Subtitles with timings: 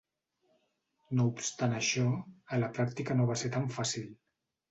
[1.17, 2.05] No obstant això,
[2.57, 4.09] a la pràctica no va ser tan fàcil.